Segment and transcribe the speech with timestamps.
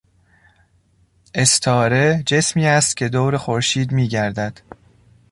[1.33, 4.61] استاره جسمی است که دور خورشید میگردد.